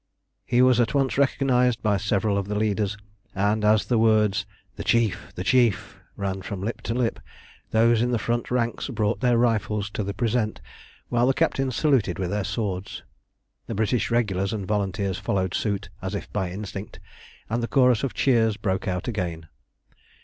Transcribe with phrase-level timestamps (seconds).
[0.47, 2.97] He was at once recognised by several of the leaders,
[3.35, 7.19] and as the words, "The Chief, the Chief," ran from lip to lip,
[7.69, 10.59] those in the front ranks brought their rifles to the present,
[11.09, 13.03] while the captains saluted with their swords.
[13.67, 16.99] The British regulars and volunteers followed suit as if by instinct,
[17.47, 19.49] and the chorus of cheers broke out again.